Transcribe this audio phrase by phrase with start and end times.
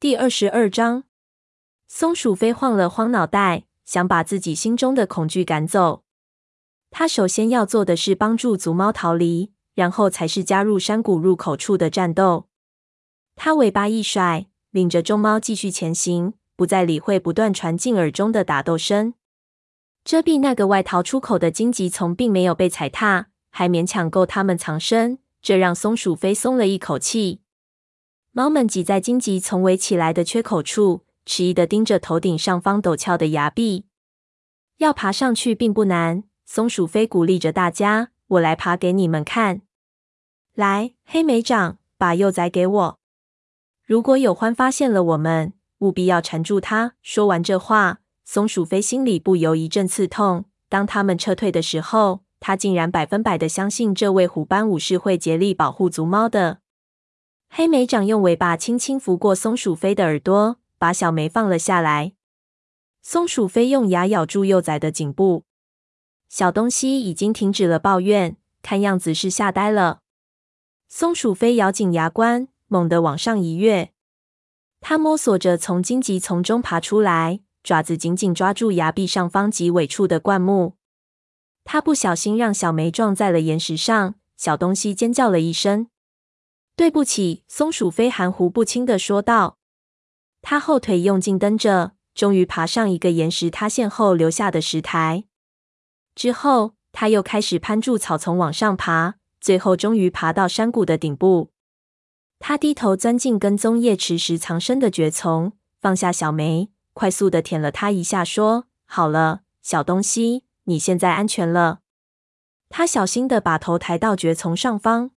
[0.00, 1.04] 第二十二章，
[1.86, 6.04] 松鼠飞晃了晃脑袋，想把自己心中的恐惧赶走。
[6.90, 12.48] 他首先要做的是帮助族猫逃离，然后才是加入山谷入口处的战斗。
[13.36, 19.12] 他尾巴一甩，领着众猫继续前行，不再理会不断传进耳中的打斗声。
[20.02, 27.42] 遮蔽那个外逃出口的荆棘丛并没有被踩踏，还勉强够他们藏身，这让松鼠飞松了一口气。
[28.32, 33.86] 猫们挤在荆棘丛围起来的缺口处，迟疑地盯着头顶上方陡峭的崖壁。
[34.78, 39.62] 要爬上去并不难，松鼠飞鼓励着大家：“我来爬给你们看。”
[40.54, 42.98] 来，黑莓长，把幼崽给我。
[43.84, 46.94] 如果有獾发现了我们，务必要缠住它。
[47.02, 50.44] 说完这话，松鼠飞心里不由一阵刺痛。
[50.68, 56.60] 当他们撤退的时候，他竟然百分百的相信这位虎斑武士会竭力保护族猫的。
[57.52, 62.12] 黑莓长用尾巴轻轻拂过松鼠飞的耳朵，把小莓放了下来。
[63.02, 65.42] 松鼠飞用牙咬住幼崽的颈部。
[66.28, 69.98] 小东西已经停止了抱怨，看样子是吓呆了。
[70.88, 73.90] 松鼠飞咬紧牙关，猛地往上一跃。
[74.80, 80.76] 它摸索着从荆棘丛中爬出来，爪子紧紧抓住崖壁上方极尾处的灌木。
[81.64, 85.89] 它不小心让小莓撞在了岩石上，小东西尖叫了一声。
[86.76, 89.58] 对不起，松鼠飞含糊不清的说道。
[90.42, 95.24] 他后腿用劲蹬着，终于爬上一个岩石塌陷后留下的石台。
[96.14, 101.50] 之后，他又开始攀住草丛往上爬，最后终于爬到山谷的顶部。
[102.38, 111.80] 他低头钻进跟踪叶池时藏身的蕨丛，放下小梅，快速的舔了它一下，说：“好了，小东西，你现在安全了。”
[112.70, 115.10] 他小心的把头抬到蕨丛上方。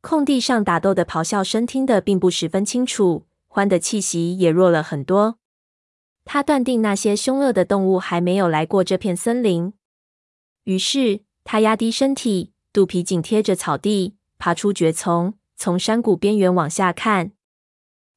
[0.00, 5.38] 空地上打斗的咆哮声听得并不十分清楚，獾的气息也弱了很多。
[6.24, 9.72] 他断定那些凶恶的动物还没有来过这片森林。
[10.64, 17.32] 于是他压低身体，肚皮紧贴着草地，爬出蕨丛，从山谷边缘往下看。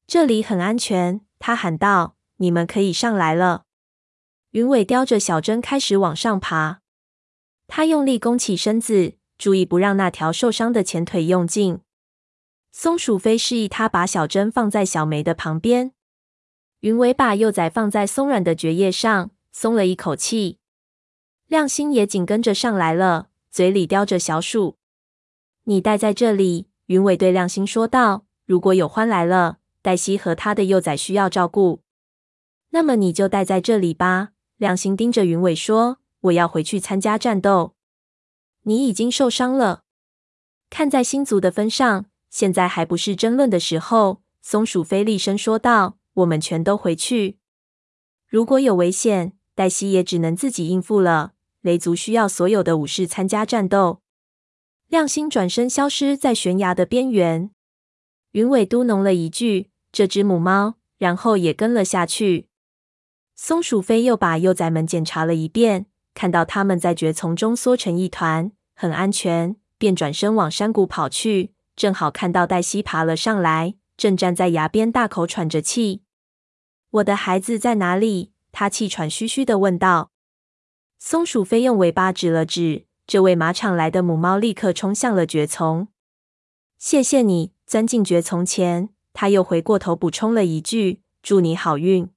[0.06, 3.64] 这里很安全，他喊道：“你们可以上来了。”
[4.52, 6.82] 云尾叼着小针开始往上爬。
[7.66, 9.14] 他用力弓起身子。
[9.42, 11.80] 注意不让那条受伤的前腿用劲。
[12.70, 15.90] 松鼠飞示意他把小针放在小梅的旁边。
[16.82, 20.60] 云尾把幼崽放在松软的蕨叶上，松了一口气。
[21.48, 24.76] 亮星也紧跟着上来了，嘴里叼着小鼠。
[25.64, 28.24] 你待在这里，云尾对亮星说道。
[28.46, 31.80] 如果有獾来了，黛西和他的幼崽需要照顾，
[32.70, 34.28] 那么你就待在这里吧。
[34.58, 35.98] 亮星盯着云尾说
[36.30, 37.74] ：“我要回去参加战斗。”
[38.62, 39.84] 你已经受伤了，
[40.70, 44.22] 看在星族的分上，现在还不是争论的时候。
[44.40, 47.38] 松鼠飞厉声说道：“我们全都回去。
[48.26, 51.34] 如果有危险，黛西也只能自己应付了。
[51.60, 54.00] 雷族需要所有的武士参加战斗。”
[54.88, 57.50] 亮星转身消失在悬崖的边缘。
[58.32, 62.48] 云尾嘟哝了一句：“这只母猫。”然后也跟了下去。
[63.34, 65.86] 松鼠飞又把幼崽们检查了一遍。
[66.14, 71.54] 看到他们在蕨丛中缩成一团，很安全，便转身往山谷跑去。
[71.74, 76.02] 正好看到黛西爬了上来，正站在崖边大口喘着气。
[76.90, 80.10] “我的孩子在哪里？”他气喘吁吁地问道。
[80.98, 85.88] 松鼠飞用尾巴指了指这位马场来的母猫，立刻冲向了蕨丛。
[86.78, 92.10] “谢谢你。”钻进蕨丛前，他又回过头补充了一句：“祝你好运。”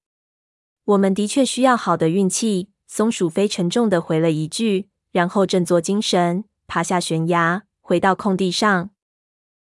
[0.84, 2.70] 我们的确需要好的运气。
[2.88, 8.90] 松鼠飞沉重地回了一句，然后振作精神，爬下悬崖，回到空地上。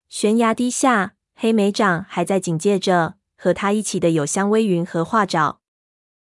[0.10, 3.16] 悬崖底下，黑莓长还在警戒着。
[3.36, 5.60] 和他一起的有香微云和画爪。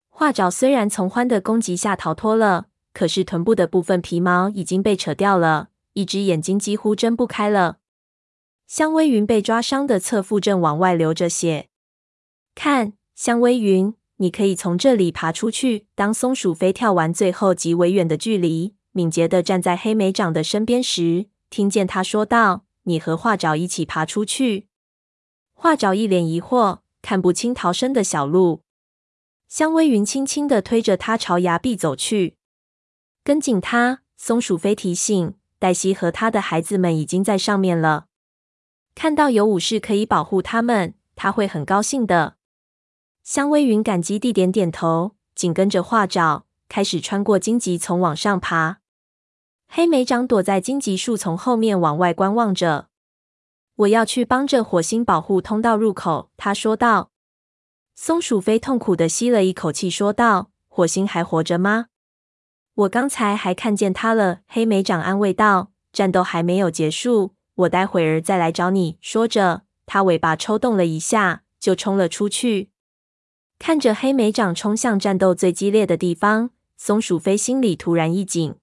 [0.09, 7.79] 画爪虽然从獾的攻击下逃脱了，可是臀部的部分皮毛已经被扯掉了，一只眼睛几乎睁不开了。
[8.67, 11.69] 香微云被抓伤的侧腹正往外流着血。
[12.57, 13.95] 看，香微云。
[14.17, 15.87] 你可以从这里爬出去。
[15.95, 24.69] 当松鼠飞跳完最后极为远的距离，敏捷地站在黑莓长的身边时，听见他说道：“你和画爪一起爬出去。”
[25.55, 28.63] 画爪一脸疑惑，看不清逃生的小路。
[29.49, 32.37] 香薇云轻轻地推着他朝崖壁走去。
[33.23, 35.35] 跟紧他，松鼠飞提醒。
[35.59, 38.07] 黛西和他的孩子们已经在上面了。
[38.95, 42.36] 看到有武士可以保护他们，他会很高兴的。
[43.27, 48.79] 香薇云感激地点点头，紧跟着画爪开始穿过荆棘丛往上爬。
[49.67, 52.87] 黑莓长躲在荆棘树丛后面往外观望着。
[53.79, 57.11] 我要去帮着火星保护通道入口，他说道。
[57.97, 61.87] 松鼠飞痛苦地吸了一口气，说道：“火星还活着吗？
[62.75, 72.71] 我刚才还看见它了。”黑莓长安慰道：“战斗还没有结束，我待会儿再来找你。”说着，它尾巴抽动了一下，就冲了出去。
[73.59, 78.57] 看着黑莓长冲向战斗最激烈的地方，松鼠飞心里突然一紧：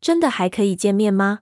[0.00, 1.40] 真的还可以见面吗？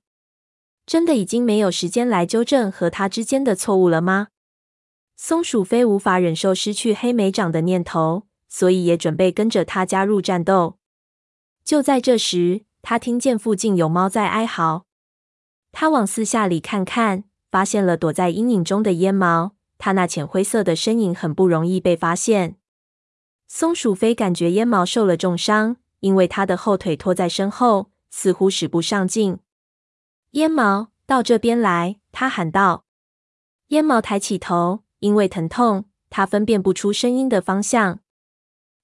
[0.84, 4.28] 真的已经没有时间来纠正和他之间的错误了吗？
[5.16, 10.78] 松鼠飞无法忍受失去黑莓长的念头，所以也准备跟着他加入战斗。
[11.64, 14.84] 就在这时，他听见附近有猫在哀嚎。
[15.72, 19.55] 他往四下里看看，发现了躲在阴影中的烟毛。
[19.78, 22.56] 他那浅灰色的身影很不容易被发现。
[23.46, 29.38] 松鼠飞感觉烟毛受了重伤，因为他的后腿拖在身后，似乎使不上劲。
[30.32, 31.96] 烟毛，到这边来！
[32.12, 32.84] 他喊道。
[33.68, 34.82] 烟毛抬起头。
[35.00, 38.00] 因为疼痛，他分辨不出声音的方向。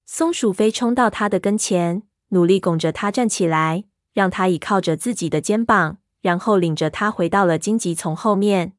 [0.05, 8.73] 松鼠飞冲到他的跟前，努力拱着他站起来，让他倚靠着自己的肩膀，然后领着他回到了荆棘丛后面。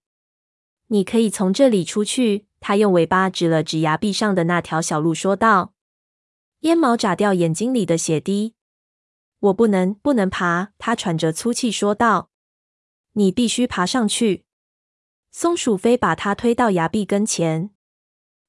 [0.89, 2.47] 你可以从这里出去。
[2.61, 5.75] 他用尾巴指了指崖壁上的那条小路，说道。
[6.61, 8.55] 烟毛眨掉眼睛里的血滴。
[9.41, 10.73] 我不能，不能爬。
[10.79, 12.31] 他喘着粗气说道。
[13.13, 14.45] 你必须爬上去。
[15.31, 17.71] 松鼠飞把它推到崖壁跟前，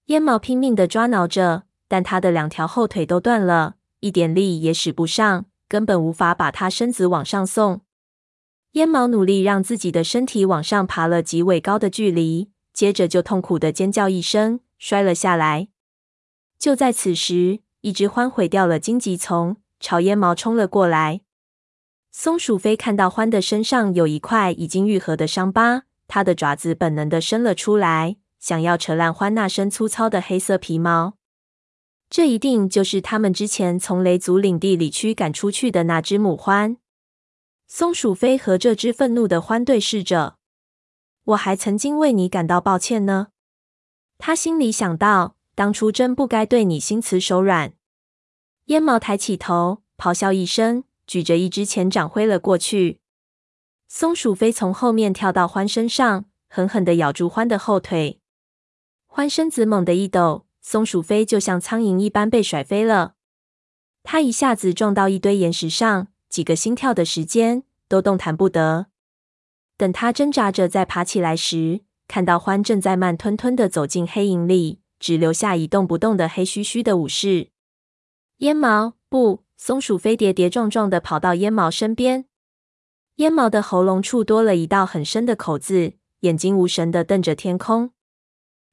[0.05, 7.81] 烟毛拼命的抓挠着，但它的两条后腿都断了，一点力也使不上，根本无法把它身子往上送。
[8.75, 15.69] 烟毛努力让自己的身体往上爬了几尾高的距离，接着就痛苦的尖叫一声，摔了下来。
[16.59, 21.21] 就在此时，一只獾毁掉了荆棘丛，朝烟毛冲了过来。
[22.11, 25.83] 松鼠飞看到獾的身上有一块已经愈合的伤疤。
[26.09, 31.13] 它的爪子本能的伸了出来，想要扯烂獾那身粗糙的黑色皮毛。
[32.09, 36.75] 这一定就是他们之前从雷族领地里驱赶出去的那只母獾。
[37.67, 40.37] 松鼠飞和这只愤怒的獾对视着。
[41.23, 43.29] 我还曾经为你感到抱歉呢，
[44.17, 47.73] 他心里想到，当初真不该对你心慈手软。
[48.65, 52.99] 烟毛抬起头，咆哮一声，举着一只前掌挥了过去。
[53.87, 58.19] 松鼠飞从后面跳到獾身上，狠狠地咬住獾的后腿。
[59.07, 63.15] 獾身子猛地一抖，松鼠飞就像苍蝇一般被甩飞了。
[64.03, 68.87] 它一下子撞到一堆岩石上，几个心跳的时间都动弹不得。
[69.77, 77.49] 等它挣扎着再爬起来时，看到獾正在慢吞吞地走进黑影里，只留下一动不动的黑须须的武士。
[78.37, 79.43] 烟毛，不！
[79.57, 82.25] 松鼠飞跌跌撞撞地跑到烟毛身边。
[83.15, 87.91] 烟毛的喉咙处多了一道很深的口子，眼睛无神地瞪着天空。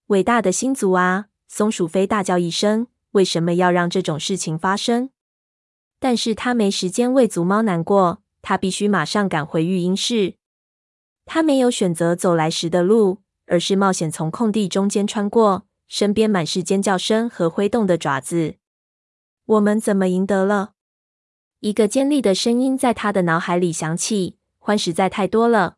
[0.06, 1.26] 伟大的星族啊！
[1.46, 5.10] 松鼠飞大叫一声：“为什么要让这种事情发生？”
[6.02, 10.34] 但是他没时间为足猫难过，他必须马上赶回育婴室。
[11.24, 18.56] 他没有选择走来时的路，而是冒险从空地中间穿过，身边满是尖叫声和挥动的爪子。
[19.46, 20.72] 我们怎么赢得了？
[21.60, 25.76] 一个尖利的声音在他的脑海里响起：“獾实在太多了。”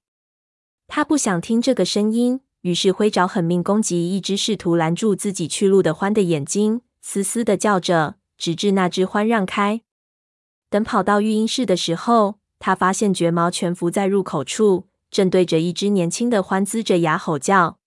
[0.88, 9.82] 他不想听这个声音，于是挥爪狠命攻击一只试图拦住自己去路的獾的眼睛，嘶嘶的叫着，直至那只獾让开。
[10.74, 17.78] 等跑到育婴室的时候，他发现绝毛蜷伏在入口处，正对着一只年轻的獾龇着牙吼叫。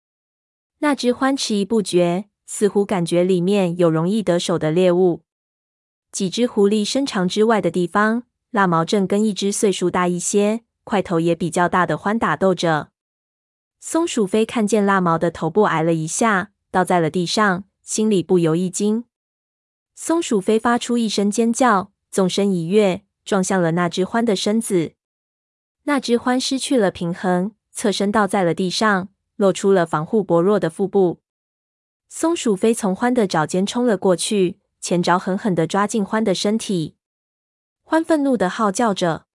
[0.78, 5.24] 那只獾迟疑不决，似乎感觉里面有容易得手的猎物。
[6.14, 12.92] 几只狐狸身长之外的地方，蜡毛正跟一只岁数大一些、块头也比较大的獾打斗着。
[13.82, 19.04] 松鼠飞看见蜡毛的头部挨了一下，倒在了地上，心里不由一惊。
[19.94, 24.94] 松鼠飞发出一声尖叫，纵身一跃，撞向了那只獾的身子。
[25.84, 31.22] 那只獾失去了平衡，侧身倒在了地上，露出了防护薄弱的腹部。
[32.10, 34.60] 松鼠飞从獾的爪尖冲了过去。
[34.80, 36.96] 前爪狠狠地抓进獾的身体，
[37.84, 39.26] 獾愤怒地号叫着。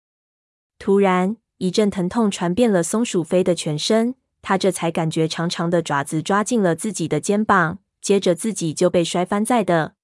[0.79, 9.95] 突然，一阵疼痛传遍了松鼠飞的全身，它这才感觉长长的爪子抓进了自己的肩膀，接着自己就被摔翻在的。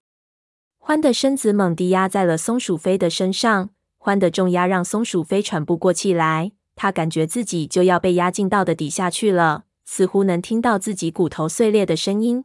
[0.90, 3.70] 獾的身子猛地压在了松鼠飞的身上，
[4.00, 12.44] 獾的重压让松鼠飞喘不过气来，它感觉自己就要被压进到的底下去了，似乎能听到自己骨头碎裂的声音。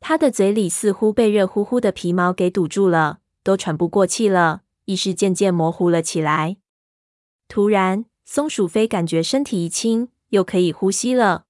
[0.00, 6.56] 他的嘴里似乎被热乎乎的皮毛给堵住了，都喘不过气了，意识渐渐模糊了起来。
[7.46, 11.44] 突然，松鼠飞感觉身体一轻，又可以呼吸了。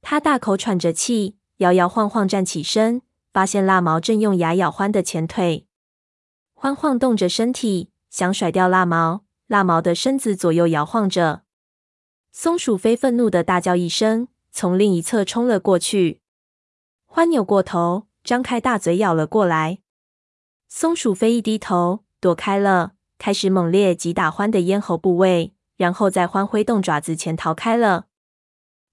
[0.00, 3.02] 他大口喘着气，摇摇晃晃站起身，
[3.32, 5.66] 发现蜡毛正用牙咬欢的前腿。
[6.54, 9.24] 欢晃动着身体，想甩掉蜡毛。
[9.48, 11.42] 蜡毛的身子左右摇晃着。
[12.30, 16.22] 松鼠飞愤怒的大叫一声，从另一侧冲了过去。
[17.04, 19.80] 欢扭过头，张开大嘴咬了过来。
[20.68, 28.06] 松鼠飞一低头，躲开了，开始猛烈击打欢的咽喉部位，然后在欢挥动爪子前逃开了。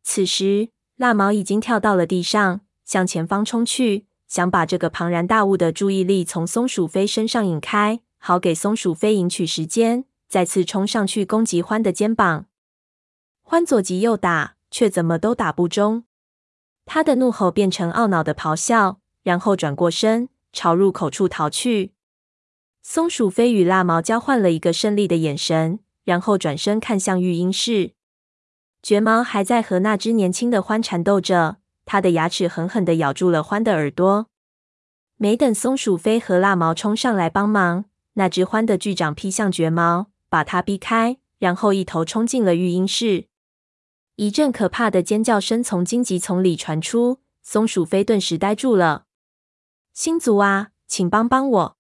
[0.04, 12.46] 此时，蜡毛已经跳到了地上，向前方冲去，想把这个庞然大物的注意力从松鼠飞身上引开，好给松鼠飞赢取时间，再次冲上去攻击欢的肩膀。
[13.42, 16.04] 欢左击右打，却怎么都打不中。
[16.86, 21.94] 他的怒吼变成懊恼的咆哮，然后转过身，朝入口处逃去。
[22.84, 27.94] 松鼠飞与蜡毛交换了一个胜利的眼神，然后转身看向育婴室。
[28.82, 31.58] 卷毛还在和那只年轻的欢缠斗着，
[31.92, 34.28] 它的牙齿狠狠地咬住了獾的耳朵。
[35.18, 43.26] 没等松鼠飞和蜡毛冲上来帮忙，那只獾的巨掌劈向绝毛，把它逼开，然后一头冲进了育婴室。
[44.18, 49.06] 一阵可怕的尖叫声从荆棘丛里传出，松鼠飞顿时呆住了。
[49.92, 51.78] 星族啊，请帮帮我！